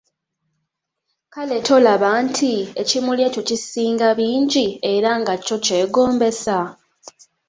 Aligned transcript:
Kale 1.33 1.57
tolaba 1.67 2.09
nti 2.25 2.53
ekimuli 2.81 3.21
ekyo 3.27 3.41
kisinga 3.49 4.09
bingi 4.17 4.65
era 4.93 5.11
nga 5.21 5.33
kyo 5.45 5.57
kyegombesa? 5.65 6.57